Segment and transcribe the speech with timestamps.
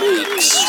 [0.00, 0.61] Mix.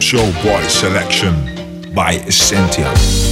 [0.00, 3.31] Show Boy Selection by Essentia.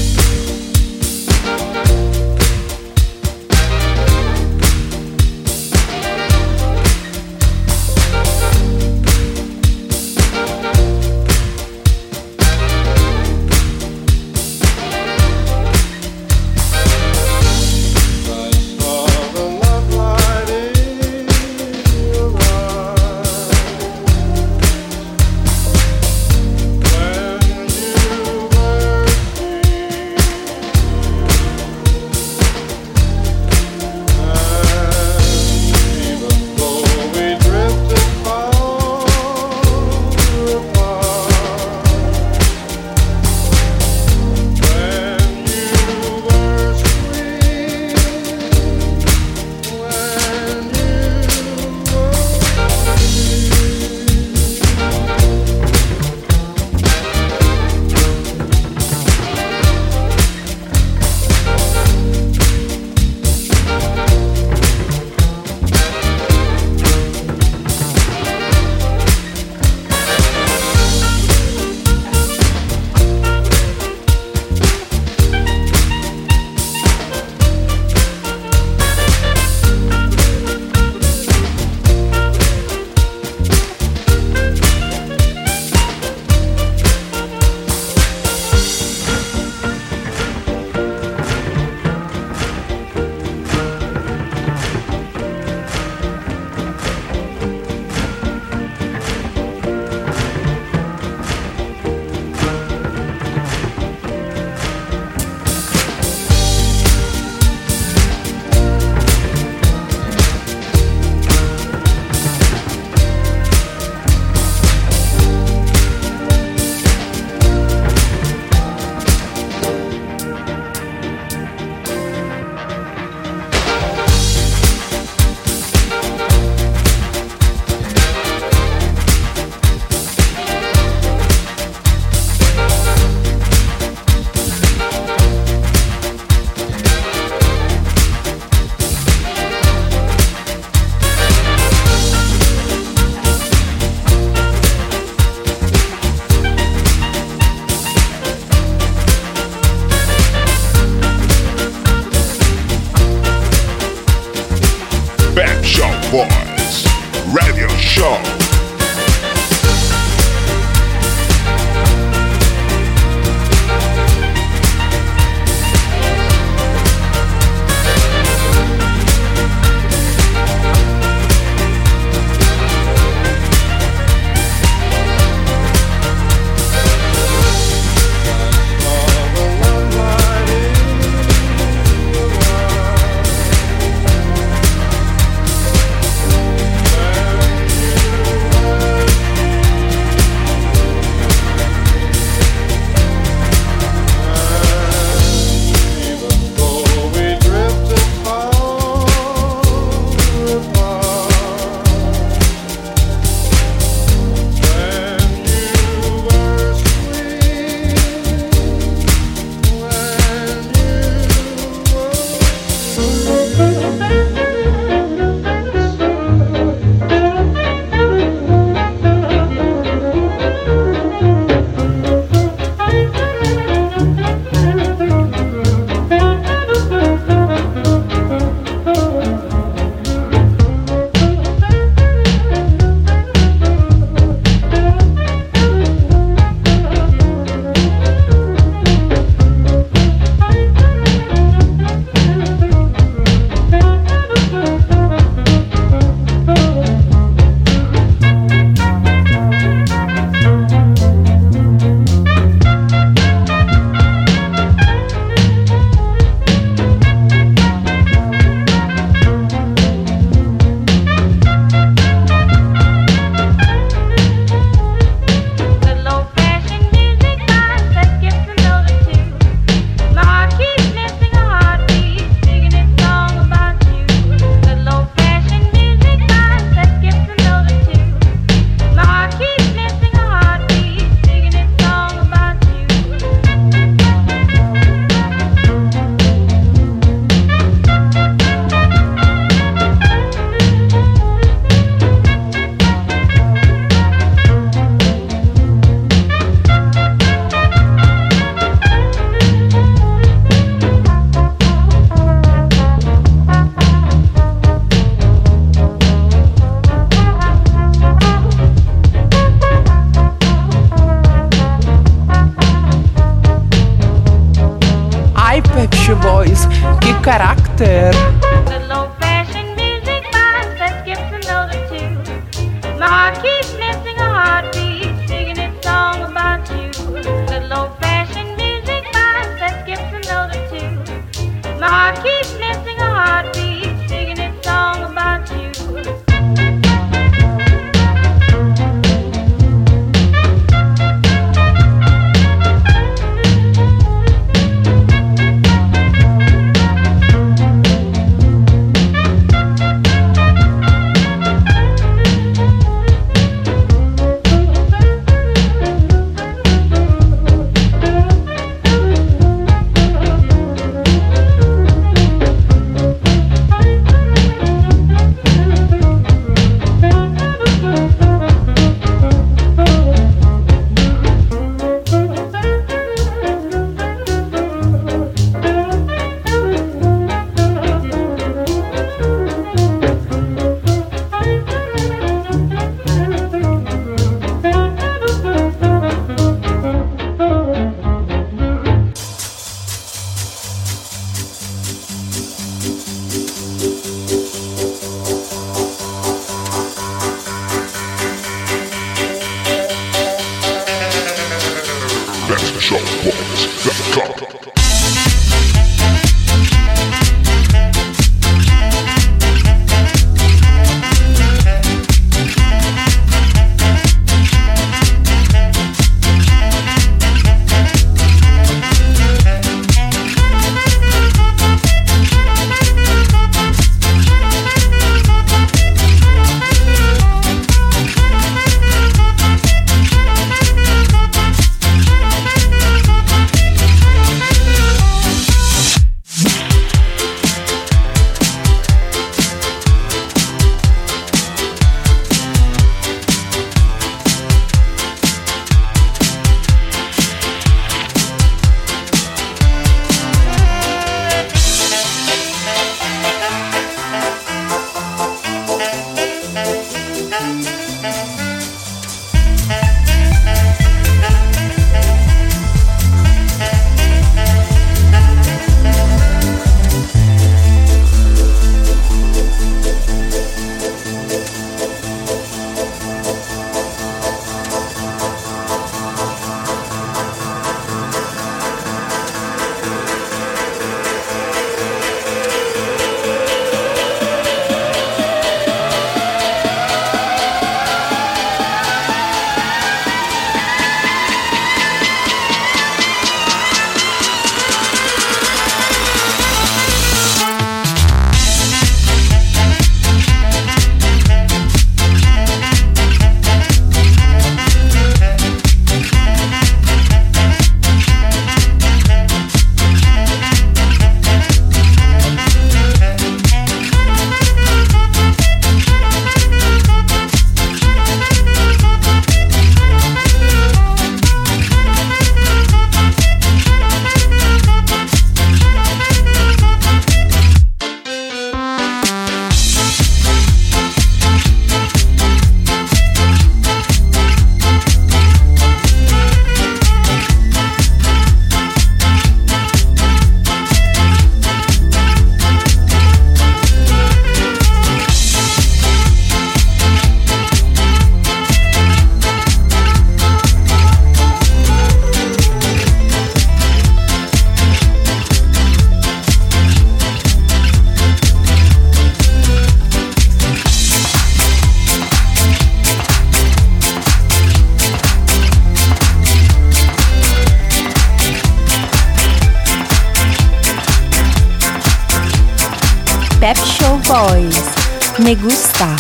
[575.31, 576.00] Me gusta.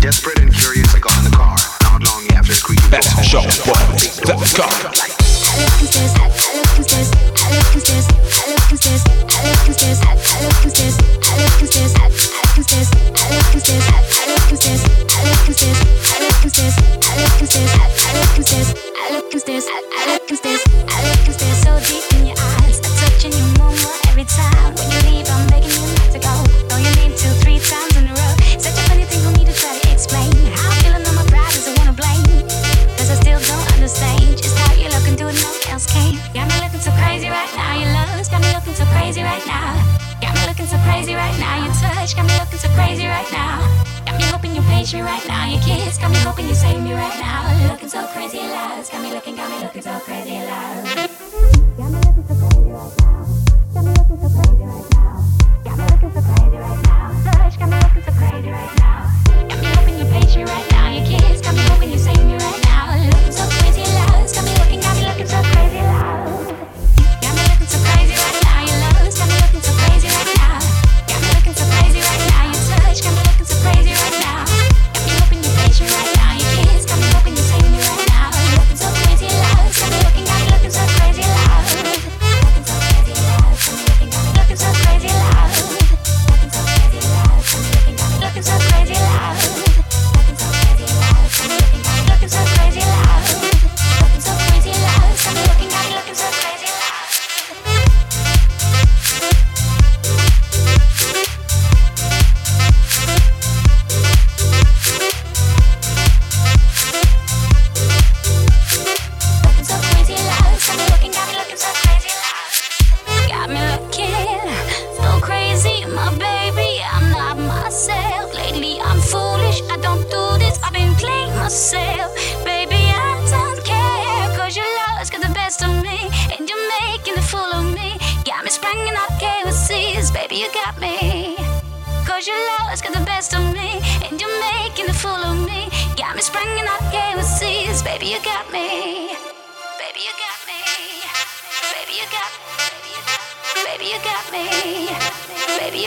[0.00, 1.56] Desperate and curious, I got in the car.
[1.82, 2.88] Not long after, creepy.
[2.90, 3.40] Best show.
[3.40, 4.66] Let's go.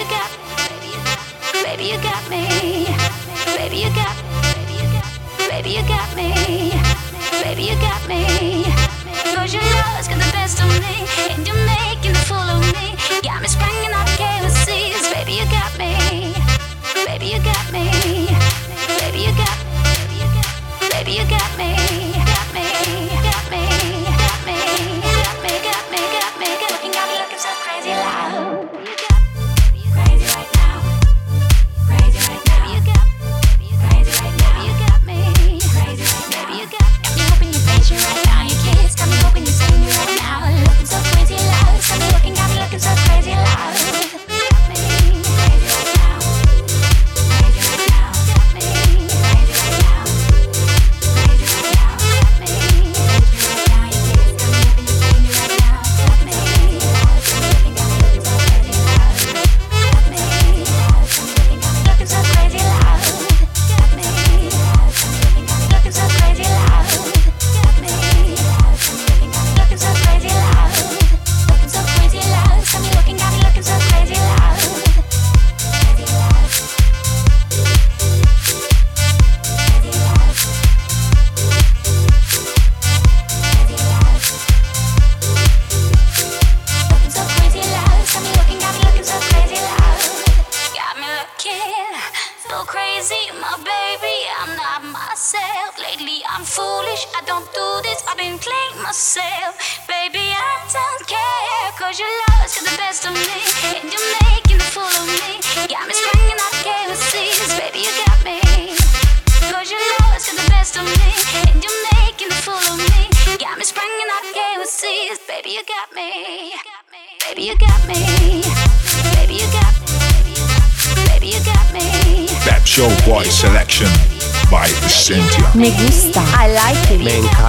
[0.04, 0.32] you got
[1.64, 2.44] Baby, you got me.
[3.56, 4.16] Baby, you got
[5.50, 6.72] Baby, you got me.
[7.44, 8.66] Baby, you got me.
[9.34, 11.06] Your love's got the best of me.
[11.32, 12.96] And you're making the fool of me.
[13.22, 15.14] Got me springing out of KOCs.
[15.14, 16.34] Baby, you got me.
[17.06, 17.86] Baby, you got me.
[19.00, 19.58] Baby, you got
[20.92, 21.83] Baby, you got me.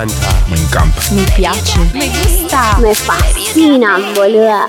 [0.04, 0.44] encanta.
[0.48, 1.00] Me encanta.
[1.12, 1.78] Mi piace.
[1.92, 2.78] Me gusta.
[2.80, 4.68] Me fascina, boluda.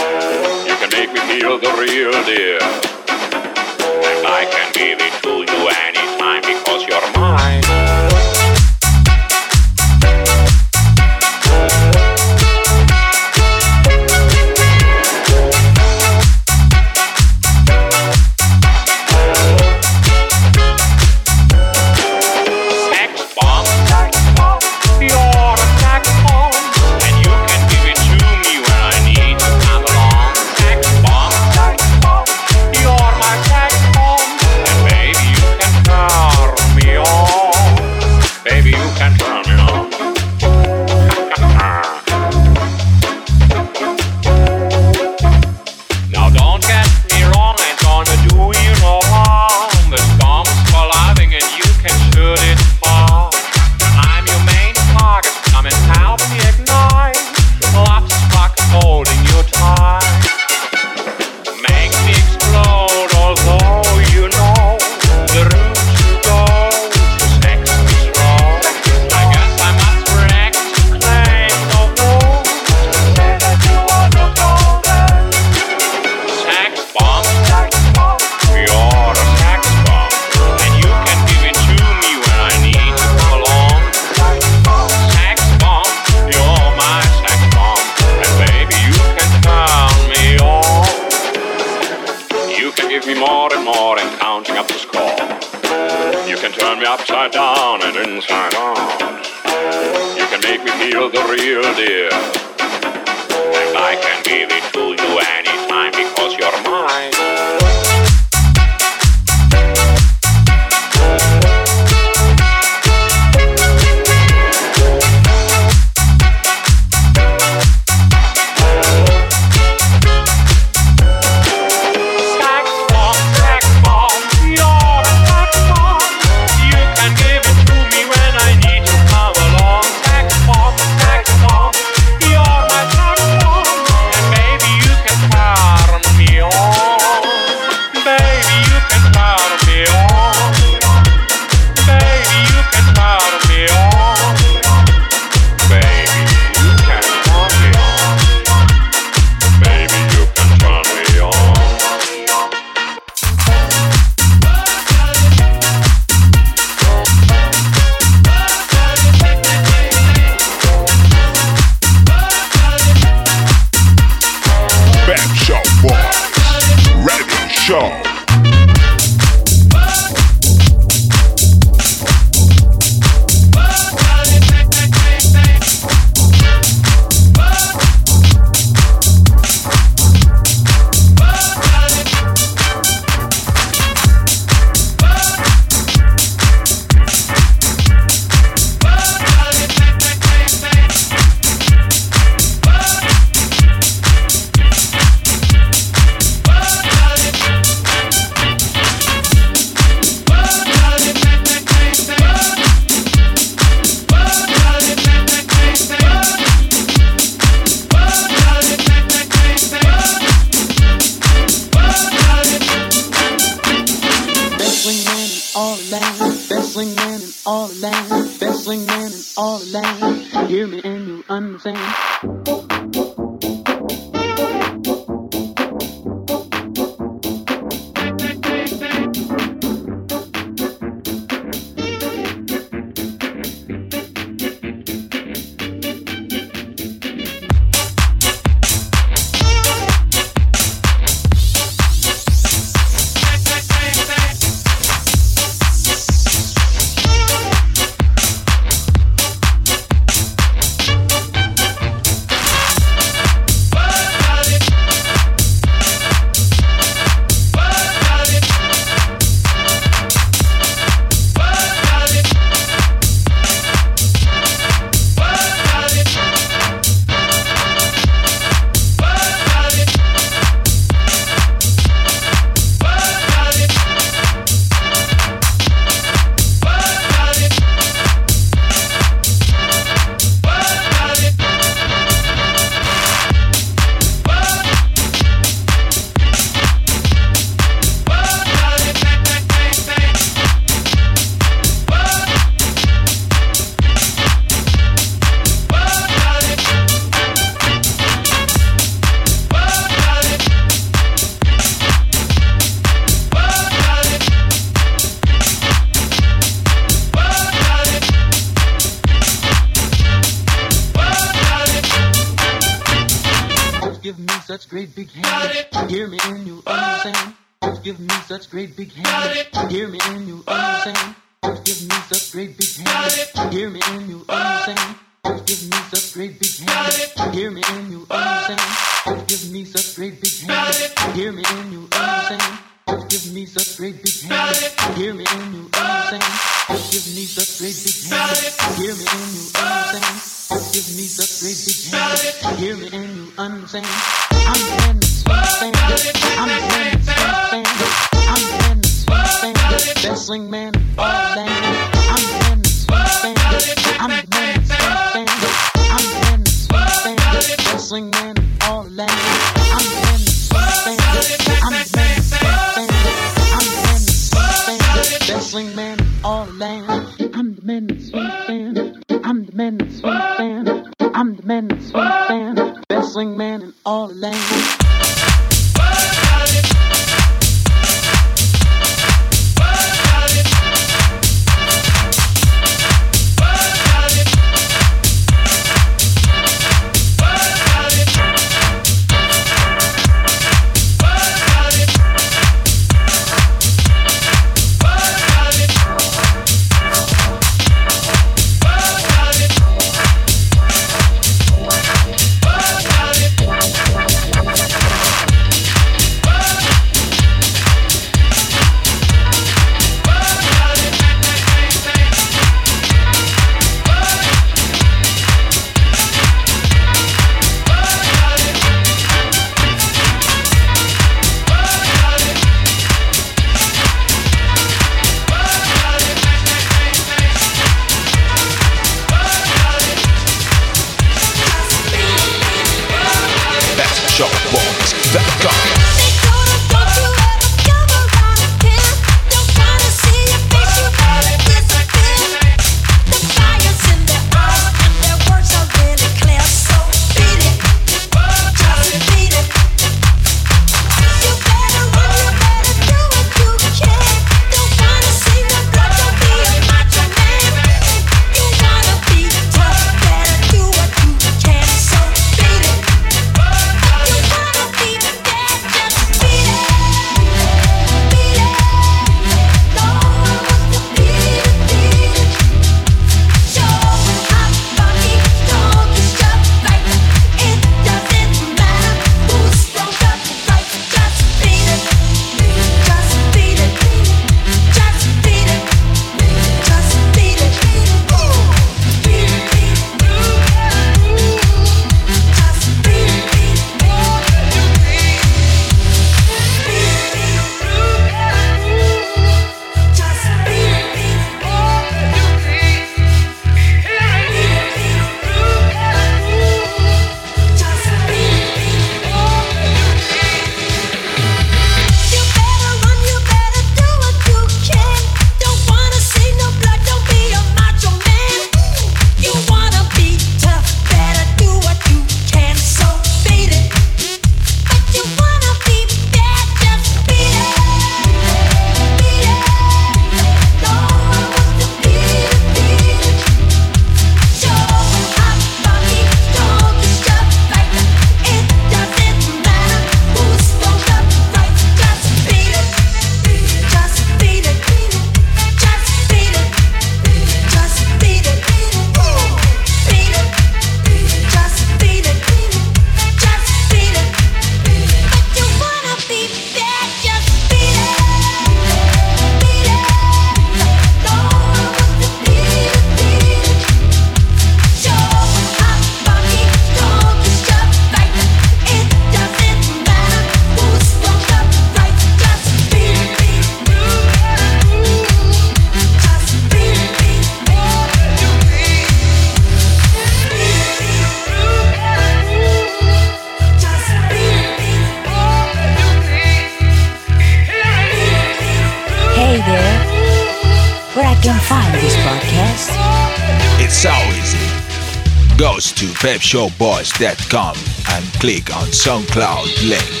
[596.21, 597.55] Pepshowboys.com
[597.89, 600.00] and click on SoundCloud link.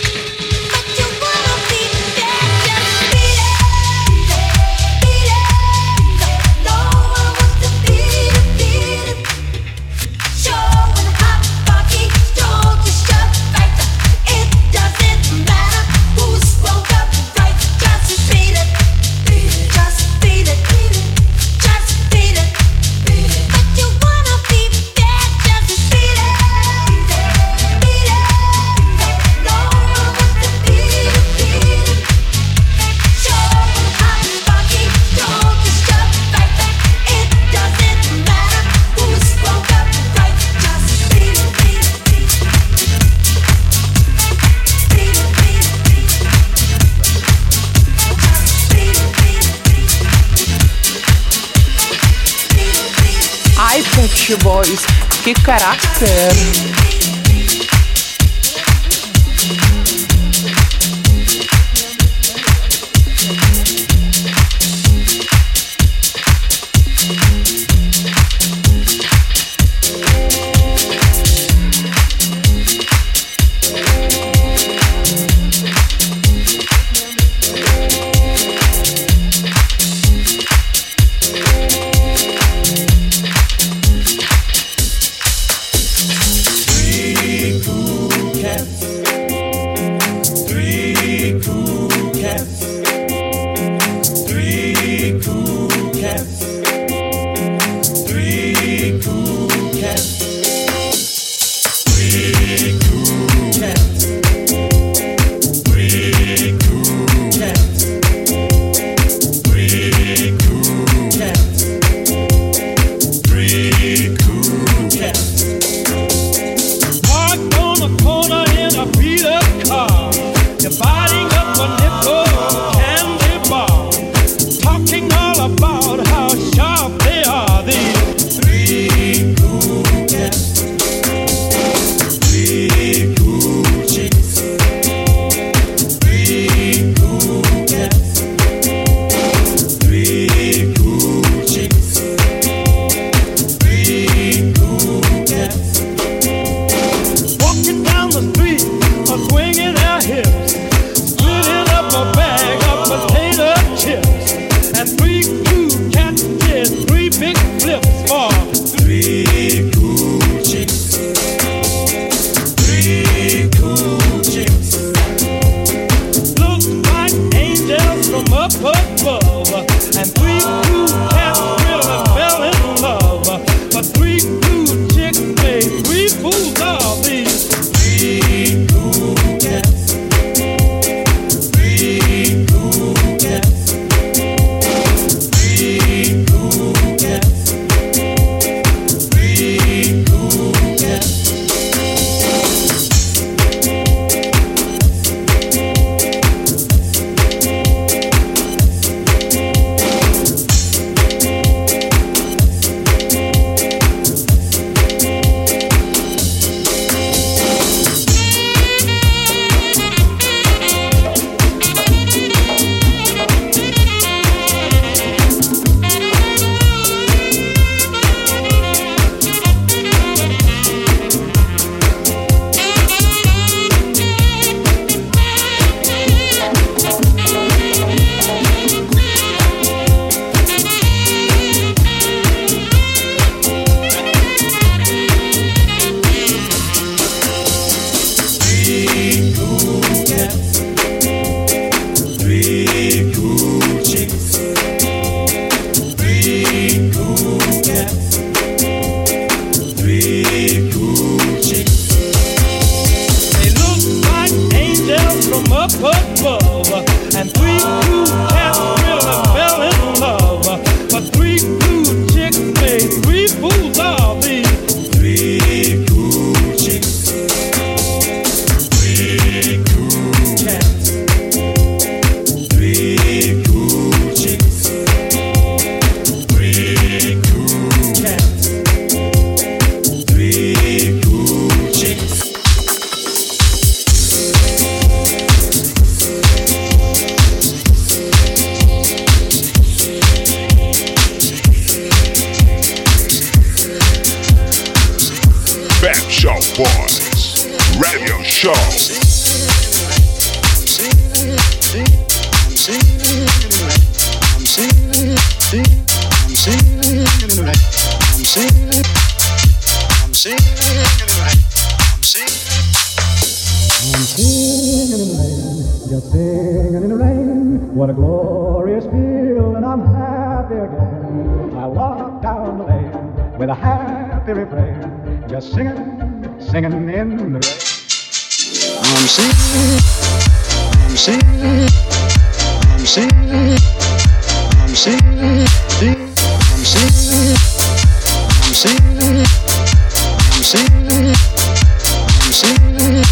[342.31, 343.03] singing,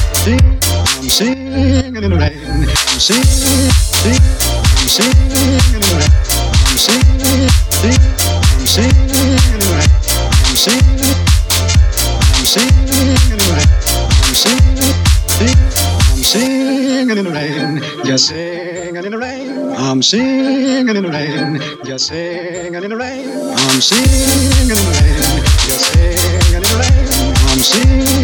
[0.97, 2.39] I'm singing in the rain.
[2.87, 3.25] I'm singing,
[4.79, 5.43] in the rain.
[5.45, 6.13] I'm singing, in the rain.
[8.49, 8.99] I'm singing,
[9.49, 9.91] in the rain.
[10.45, 11.15] I'm singing,
[17.11, 17.79] in the rain.
[18.09, 19.73] Singing in the rain.
[19.75, 21.59] I'm singing in the rain.
[21.83, 23.27] Just singing in the rain.
[23.57, 25.23] I'm singing in the rain.
[25.65, 26.99] Just singing in the rain.
[27.49, 28.18] I'm singing.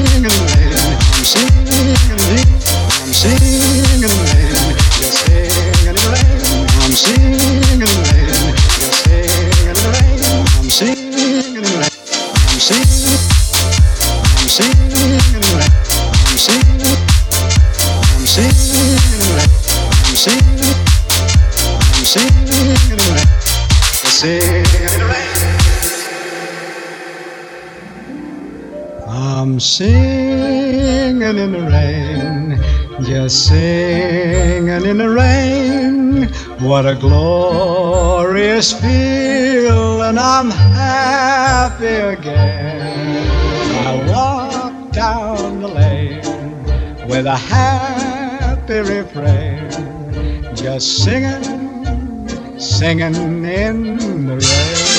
[31.46, 36.24] in the rain, just singing in the rain.
[36.68, 43.28] What a glorious feel, and I'm happy again.
[43.86, 49.70] I walk down the lane with a happy refrain,
[50.56, 54.95] just singing, singing in the rain.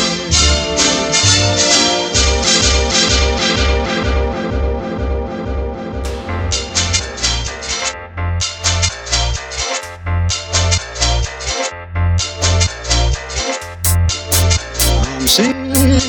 [15.37, 16.01] I'm.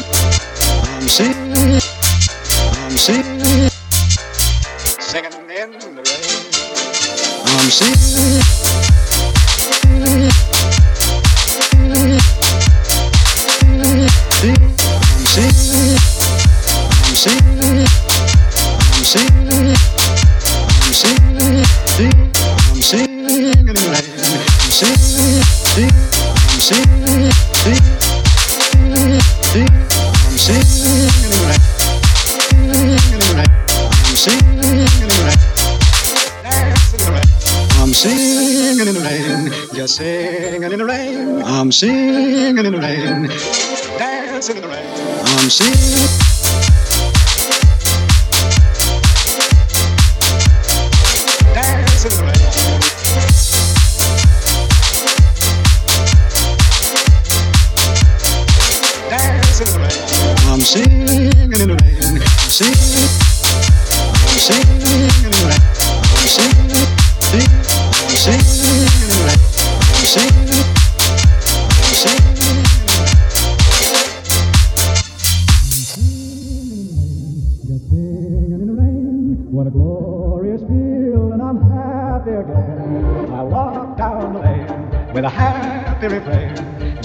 [2.98, 3.70] I'm.
[5.02, 6.48] Singing in the rain.
[7.46, 8.77] I'm singing.
[41.68, 43.28] I'm singing in the rain,
[44.00, 44.88] dancing in the rain.
[44.88, 45.97] I'm singing.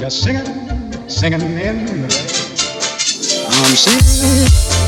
[0.03, 0.44] Just singing,
[1.09, 2.03] singing in the rain.
[3.46, 4.82] I'm singing.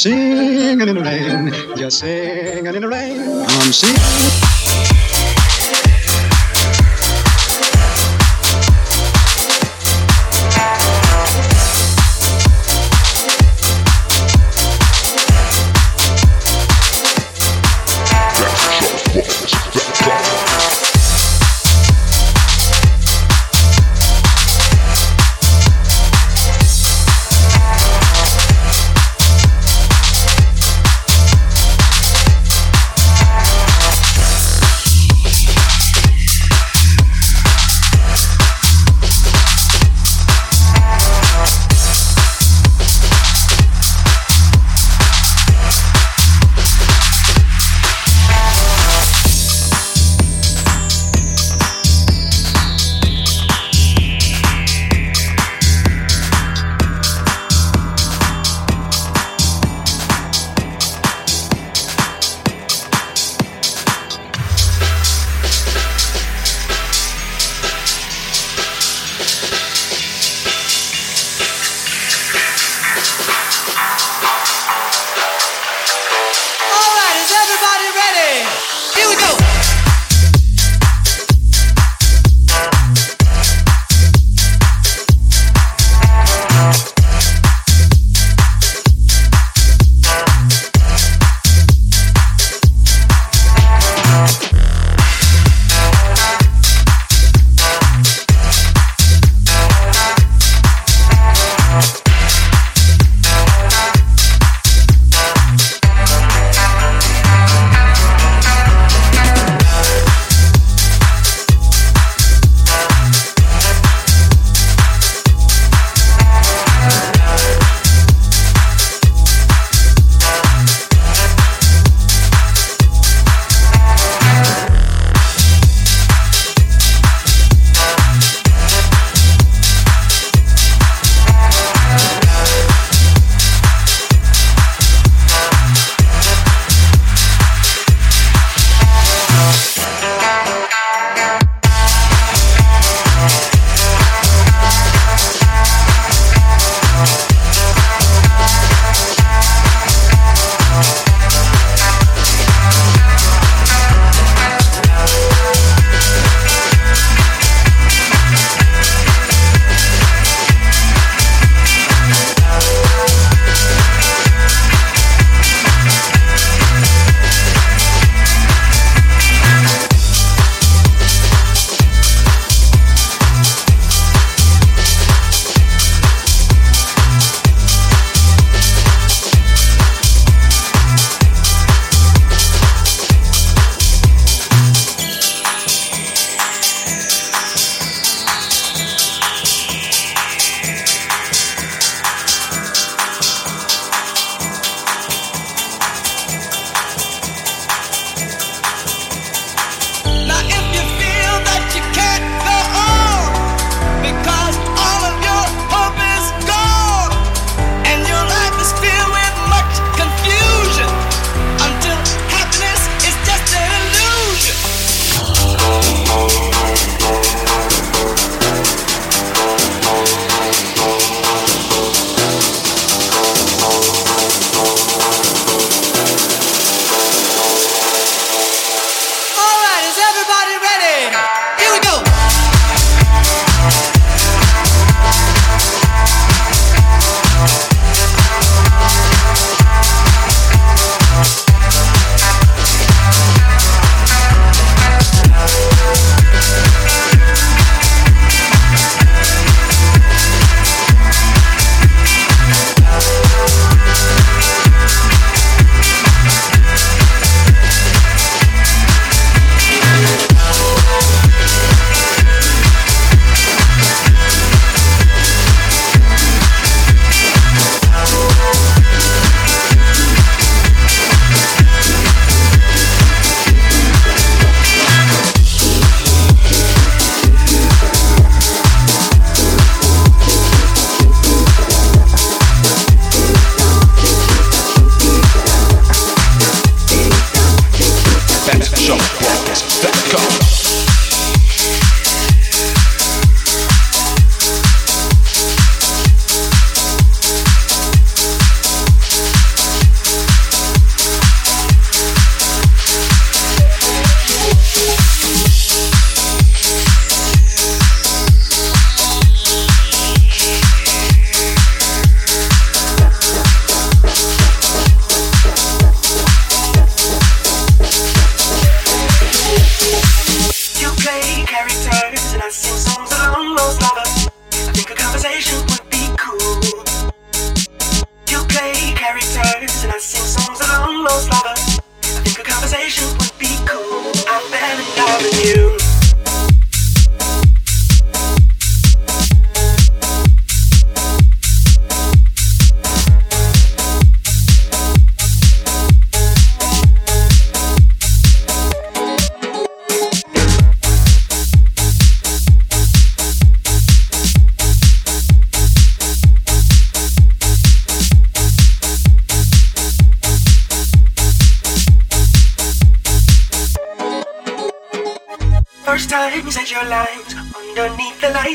[0.00, 1.76] singing in the rain.
[1.76, 3.20] Just singing in the rain.
[3.20, 4.99] I'm singing.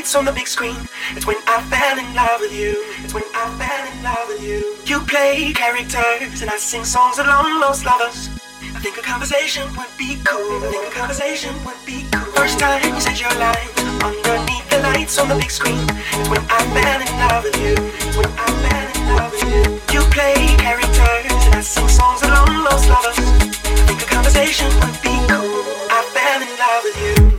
[0.06, 0.76] Lights on the big screen.
[1.16, 2.78] It's when I fell in love with you.
[3.02, 4.76] It's when I fell in love with you.
[4.86, 8.28] You play characters and I sing songs along lost lovers.
[8.76, 10.62] I think a conversation would be cool.
[10.62, 12.30] I think a conversation would be cool.
[12.38, 15.82] First time you said your lines underneath the lights on the big screen.
[15.90, 17.74] It's when I fell in love with you.
[18.06, 19.62] It's when I fell in love with you.
[19.90, 23.18] You play characters and I sing songs along lost lovers.
[23.18, 25.66] I think a conversation would be cool.
[25.90, 27.35] I fell in love with you.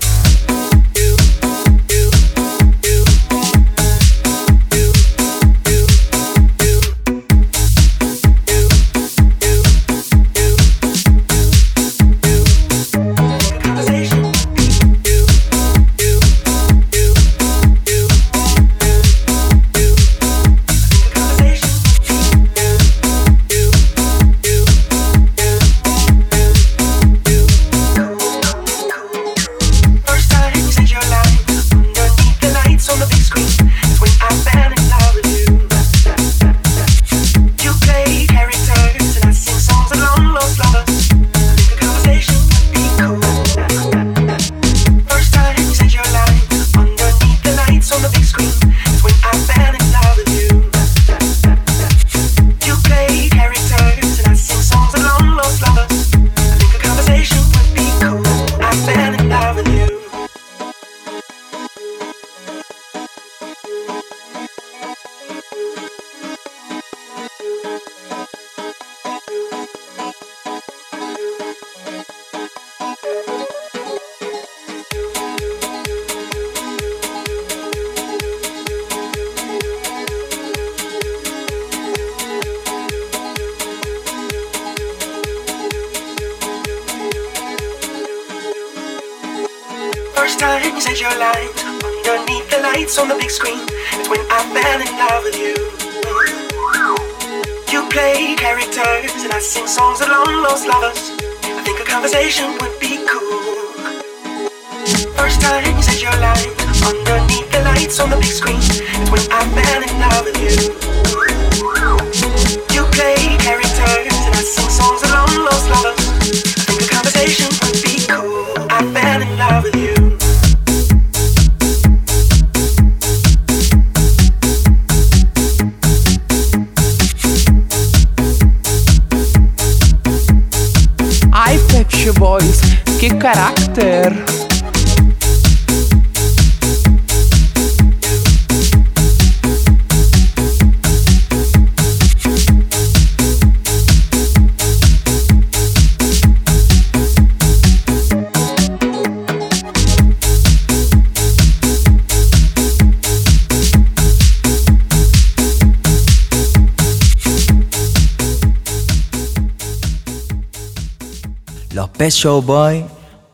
[162.08, 162.84] Pet Show Boy.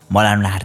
[0.09, 0.59] Một lần là